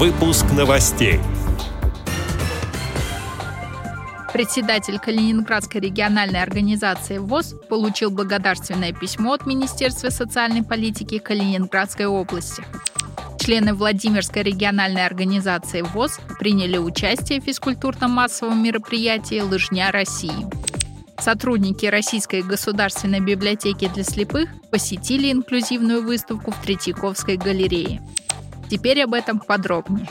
Выпуск 0.00 0.46
новостей. 0.56 1.20
Председатель 4.32 4.98
Калининградской 4.98 5.82
региональной 5.82 6.42
организации 6.42 7.18
ВОЗ 7.18 7.54
получил 7.68 8.10
благодарственное 8.10 8.94
письмо 8.94 9.34
от 9.34 9.44
Министерства 9.44 10.08
социальной 10.08 10.62
политики 10.62 11.18
Калининградской 11.18 12.06
области. 12.06 12.64
Члены 13.38 13.74
Владимирской 13.74 14.42
региональной 14.42 15.04
организации 15.04 15.82
ВОЗ 15.82 16.18
приняли 16.38 16.78
участие 16.78 17.42
в 17.42 17.44
физкультурно-массовом 17.44 18.62
мероприятии 18.62 19.42
«Лыжня 19.42 19.92
России». 19.92 20.46
Сотрудники 21.18 21.84
Российской 21.84 22.40
государственной 22.40 23.20
библиотеки 23.20 23.86
для 23.92 24.04
слепых 24.04 24.48
посетили 24.70 25.30
инклюзивную 25.30 26.02
выставку 26.02 26.52
в 26.52 26.62
Третьяковской 26.62 27.36
галерее. 27.36 28.00
Теперь 28.70 29.02
об 29.02 29.14
этом 29.14 29.40
подробнее. 29.40 30.08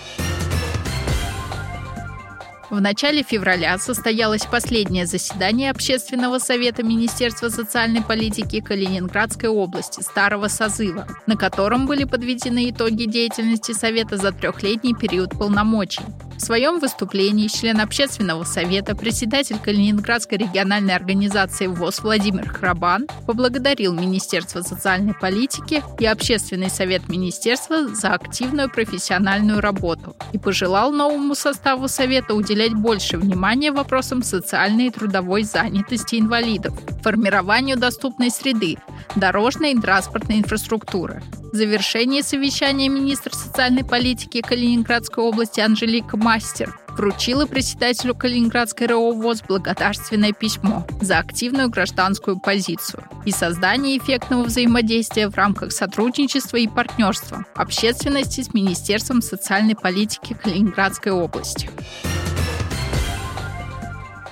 В 2.69 2.79
начале 2.79 3.23
февраля 3.23 3.79
состоялось 3.79 4.45
последнее 4.45 5.07
заседание 5.07 5.71
Общественного 5.71 6.37
совета 6.37 6.83
Министерства 6.83 7.49
социальной 7.49 8.03
политики 8.03 8.61
Калининградской 8.61 9.49
области 9.49 10.01
старого 10.01 10.49
созыва, 10.49 11.07
на 11.25 11.35
котором 11.35 11.87
были 11.87 12.03
подведены 12.03 12.69
итоги 12.69 13.05
деятельности 13.05 13.71
Совета 13.71 14.17
за 14.17 14.31
трехлетний 14.31 14.93
период 14.93 15.31
полномочий. 15.31 16.03
В 16.39 16.41
своем 16.41 16.79
выступлении 16.79 17.49
член 17.49 17.81
общественного 17.81 18.45
совета, 18.45 18.95
председатель 18.95 19.59
Калининградской 19.59 20.37
региональной 20.37 20.95
организации 20.95 21.67
ВОЗ 21.67 21.99
Владимир 21.99 22.47
Храбан 22.47 23.07
поблагодарил 23.27 23.93
Министерство 23.93 24.61
социальной 24.61 25.13
политики 25.13 25.83
и 25.99 26.05
Общественный 26.05 26.69
совет 26.69 27.09
министерства 27.09 27.89
за 27.89 28.13
активную 28.13 28.69
профессиональную 28.69 29.59
работу 29.59 30.15
и 30.31 30.37
пожелал 30.37 30.93
новому 30.93 31.35
составу 31.35 31.89
совета 31.89 32.33
уделять 32.33 32.73
больше 32.73 33.17
внимания 33.17 33.73
вопросам 33.73 34.23
социальной 34.23 34.87
и 34.87 34.91
трудовой 34.91 35.43
занятости 35.43 36.15
инвалидов, 36.15 36.73
формированию 37.03 37.75
доступной 37.75 38.31
среды, 38.31 38.77
дорожной 39.17 39.73
и 39.73 39.79
транспортной 39.79 40.37
инфраструктуры. 40.37 41.21
В 41.51 41.55
завершении 41.55 42.21
совещания 42.21 42.89
министр 42.89 43.33
социальной 43.33 43.83
политики 43.83 44.39
Калининградской 44.39 45.23
области 45.23 45.59
Анжелика 45.59 46.15
Мастер 46.15 46.77
вручила 46.89 47.47
председателю 47.47 48.13
Калининградской 48.13 48.85
РО 48.85 49.13
ВОЗ 49.13 49.41
благодарственное 49.47 50.31
письмо 50.31 50.85
за 51.01 51.17
активную 51.17 51.69
гражданскую 51.69 52.39
позицию 52.39 53.03
и 53.25 53.31
создание 53.31 53.97
эффектного 53.97 54.43
взаимодействия 54.43 55.27
в 55.27 55.35
рамках 55.35 55.71
сотрудничества 55.71 56.57
и 56.57 56.67
партнерства 56.67 57.43
общественности 57.55 58.41
с 58.41 58.53
Министерством 58.53 59.23
социальной 59.23 59.75
политики 59.75 60.37
Калининградской 60.43 61.11
области. 61.11 61.67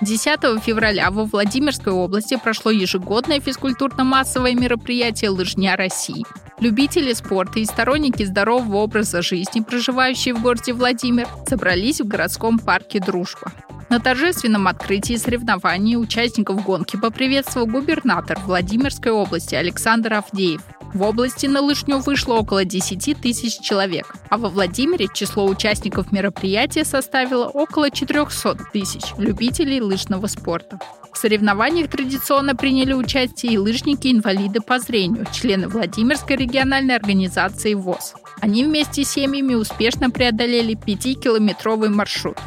10 0.02 0.64
февраля 0.64 1.10
во 1.10 1.26
Владимирской 1.26 1.92
области 1.92 2.38
прошло 2.42 2.70
ежегодное 2.70 3.40
физкультурно-массовое 3.40 4.54
мероприятие 4.54 5.32
«Лыжня 5.32 5.76
России». 5.76 6.24
Любители 6.60 7.14
спорта 7.14 7.60
и 7.60 7.66
сторонники 7.66 8.24
здорового 8.24 8.78
образа 8.78 9.22
жизни, 9.22 9.62
проживающие 9.62 10.34
в 10.34 10.42
городе 10.42 10.74
Владимир, 10.74 11.28
собрались 11.48 12.02
в 12.02 12.08
городском 12.08 12.58
парке 12.58 13.00
«Дружба». 13.00 13.52
На 13.90 14.00
торжественном 14.00 14.68
открытии 14.68 15.16
соревнований 15.18 15.98
участников 15.98 16.64
гонки 16.66 16.98
поприветствовал 16.98 17.68
губернатор 17.68 18.40
Владимирской 18.40 19.12
области 19.12 19.54
Александр 19.54 20.16
Авдеев. 20.16 20.62
В 20.94 21.02
области 21.04 21.46
на 21.46 21.62
лыжню 21.62 22.00
вышло 22.00 22.36
около 22.36 22.64
10 22.64 23.20
тысяч 23.22 23.60
человек, 23.60 24.16
а 24.30 24.38
во 24.38 24.50
Владимире 24.50 25.08
число 25.14 25.46
участников 25.46 26.12
мероприятия 26.12 26.86
составило 26.86 27.48
около 27.48 27.92
400 27.92 28.58
тысяч 28.72 29.04
любителей 29.18 29.82
лыжного 29.82 30.28
спорта. 30.28 30.80
В 31.12 31.18
соревнованиях 31.18 31.90
традиционно 31.90 32.56
приняли 32.56 32.94
участие 32.94 33.54
и 33.54 33.58
лыжники-инвалиды 33.58 34.62
по 34.62 34.80
зрению, 34.80 35.26
члены 35.34 35.68
Владимирской 35.68 36.38
региональной 36.38 36.96
организации 36.96 37.74
ВОЗ. 37.74 38.14
Они 38.40 38.64
вместе 38.64 39.04
с 39.04 39.10
семьями 39.10 39.56
успешно 39.56 40.10
преодолели 40.10 40.76
5-километровый 40.76 41.90
маршрут. 41.90 42.38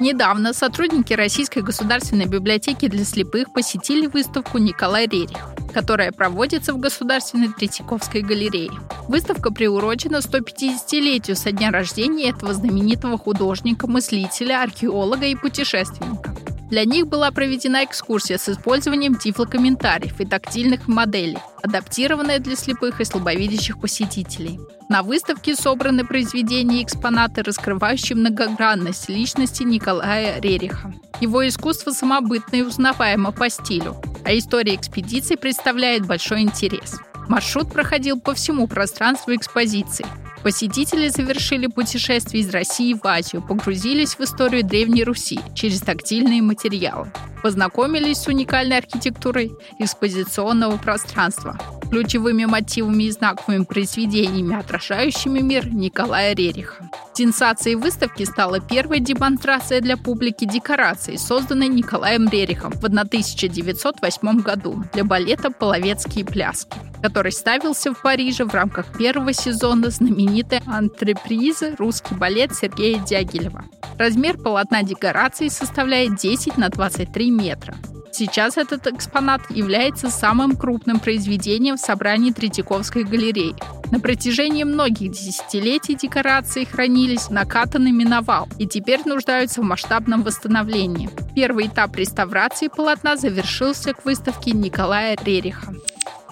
Недавно 0.00 0.52
сотрудники 0.52 1.12
Российской 1.12 1.60
государственной 1.60 2.26
библиотеки 2.26 2.88
для 2.88 3.04
слепых 3.04 3.52
посетили 3.52 4.06
выставку 4.06 4.58
«Николай 4.58 5.06
Рерих», 5.06 5.54
которая 5.74 6.12
проводится 6.12 6.72
в 6.72 6.78
Государственной 6.78 7.48
Третьяковской 7.48 8.22
галерее. 8.22 8.70
Выставка 9.08 9.52
приурочена 9.52 10.18
150-летию 10.18 11.36
со 11.36 11.50
дня 11.50 11.72
рождения 11.72 12.30
этого 12.30 12.54
знаменитого 12.54 13.18
художника, 13.18 13.88
мыслителя, 13.88 14.62
археолога 14.62 15.26
и 15.26 15.34
путешественника. 15.34 16.34
Для 16.70 16.84
них 16.84 17.08
была 17.08 17.30
проведена 17.30 17.84
экскурсия 17.84 18.38
с 18.38 18.48
использованием 18.48 19.16
тифлокомментариев 19.16 20.20
и 20.20 20.24
тактильных 20.24 20.88
моделей, 20.88 21.38
адаптированная 21.62 22.38
для 22.38 22.56
слепых 22.56 23.00
и 23.00 23.04
слабовидящих 23.04 23.78
посетителей. 23.78 24.58
На 24.88 25.02
выставке 25.02 25.56
собраны 25.56 26.04
произведения 26.04 26.80
и 26.80 26.84
экспонаты, 26.84 27.42
раскрывающие 27.42 28.16
многогранность 28.16 29.08
личности 29.08 29.62
Николая 29.62 30.40
Рериха. 30.40 30.94
Его 31.20 31.46
искусство 31.46 31.90
самобытно 31.90 32.56
и 32.56 32.62
узнаваемо 32.62 33.32
по 33.32 33.48
стилю, 33.48 33.96
а 34.24 34.36
история 34.36 34.74
экспедиции 34.74 35.36
представляет 35.36 36.06
большой 36.06 36.42
интерес. 36.42 36.98
Маршрут 37.28 37.72
проходил 37.72 38.20
по 38.20 38.34
всему 38.34 38.66
пространству 38.66 39.34
экспозиции– 39.34 40.06
Посетители 40.44 41.08
завершили 41.08 41.68
путешествие 41.68 42.42
из 42.42 42.50
России 42.50 42.92
в 42.92 43.06
Азию, 43.06 43.40
погрузились 43.40 44.16
в 44.16 44.20
историю 44.20 44.62
Древней 44.62 45.02
Руси 45.02 45.40
через 45.54 45.80
тактильные 45.80 46.42
материалы, 46.42 47.10
познакомились 47.42 48.18
с 48.18 48.26
уникальной 48.26 48.76
архитектурой 48.76 49.52
экспозиционного 49.78 50.76
пространства, 50.76 51.58
ключевыми 51.94 52.44
мотивами 52.44 53.04
и 53.04 53.10
знаковыми 53.12 53.62
произведениями, 53.62 54.56
отражающими 54.56 55.38
мир 55.38 55.72
Николая 55.72 56.34
Рериха. 56.34 56.90
Сенсацией 57.12 57.76
выставки 57.76 58.24
стала 58.24 58.58
первая 58.58 58.98
демонстрация 58.98 59.80
для 59.80 59.96
публики 59.96 60.44
декораций, 60.44 61.16
созданной 61.16 61.68
Николаем 61.68 62.28
Рерихом 62.28 62.72
в 62.72 62.84
1908 62.84 64.40
году 64.40 64.82
для 64.92 65.04
балета 65.04 65.50
«Половецкие 65.50 66.24
пляски» 66.24 66.76
который 67.04 67.32
ставился 67.32 67.92
в 67.92 68.00
Париже 68.00 68.46
в 68.46 68.54
рамках 68.54 68.96
первого 68.96 69.34
сезона 69.34 69.90
знаменитой 69.90 70.62
антрепризы 70.64 71.74
«Русский 71.78 72.14
балет» 72.14 72.54
Сергея 72.54 72.98
Дягилева. 72.98 73.62
Размер 73.98 74.38
полотна 74.38 74.82
декорации 74.82 75.48
составляет 75.48 76.16
10 76.16 76.56
на 76.56 76.70
23 76.70 77.30
метра. 77.30 77.76
Сейчас 78.16 78.56
этот 78.56 78.86
экспонат 78.86 79.40
является 79.50 80.08
самым 80.08 80.54
крупным 80.54 81.00
произведением 81.00 81.76
в 81.76 81.80
собрании 81.80 82.30
Третьяковской 82.30 83.02
галереи. 83.02 83.56
На 83.90 83.98
протяжении 83.98 84.62
многих 84.62 85.10
десятилетий 85.10 85.96
декорации 85.96 86.62
хранились 86.62 87.28
накатанными 87.28 88.04
на 88.04 88.20
вал 88.20 88.46
и 88.56 88.68
теперь 88.68 89.00
нуждаются 89.04 89.62
в 89.62 89.64
масштабном 89.64 90.22
восстановлении. 90.22 91.10
Первый 91.34 91.66
этап 91.66 91.96
реставрации 91.96 92.68
полотна 92.68 93.16
завершился 93.16 93.94
к 93.94 94.04
выставке 94.04 94.52
Николая 94.52 95.18
Рериха. 95.24 95.74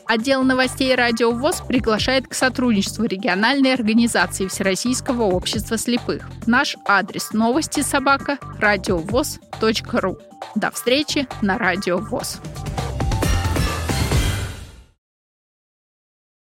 Отдел 0.06 0.44
новостей 0.44 0.94
«Радио 0.94 1.32
ВОЗ» 1.32 1.62
приглашает 1.66 2.28
к 2.28 2.34
сотрудничеству 2.34 3.06
региональной 3.06 3.74
организации 3.74 4.46
Всероссийского 4.46 5.24
общества 5.24 5.76
слепых. 5.76 6.30
Наш 6.46 6.76
адрес 6.86 7.32
новости 7.32 7.80
собака 7.80 8.38
радиовоз.ру. 8.60 10.18
До 10.54 10.70
встречи 10.70 11.26
на 11.40 11.58
Радио 11.58 11.98
ВОЗ. 11.98 12.40